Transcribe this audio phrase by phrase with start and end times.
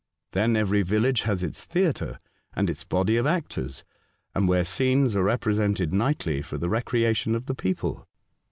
[0.31, 2.19] Then every village has its theatre
[2.53, 3.83] and its body of actors,
[4.33, 8.07] where scenes are represented nightly for the recreation of the people.